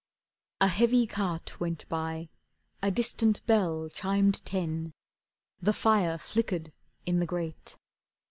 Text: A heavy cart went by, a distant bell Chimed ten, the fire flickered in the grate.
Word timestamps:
A 0.61 0.67
heavy 0.67 1.05
cart 1.05 1.59
went 1.59 1.87
by, 1.87 2.29
a 2.81 2.89
distant 2.89 3.45
bell 3.45 3.87
Chimed 3.93 4.43
ten, 4.43 4.93
the 5.59 5.73
fire 5.73 6.17
flickered 6.17 6.73
in 7.05 7.19
the 7.19 7.27
grate. 7.27 7.77